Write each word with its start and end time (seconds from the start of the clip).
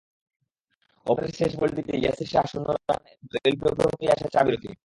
ওভারের 1.05 1.33
শেষ 1.33 1.51
বলটিতে 1.55 1.93
ইয়াসির 1.97 2.27
শাহ 2.27 2.45
শূন্য 2.45 2.67
রানে 2.89 3.11
এলবিডব্লু 3.45 3.83
হতেই 3.87 4.09
আসে 4.09 4.27
চা-বিরতি। 4.33 4.71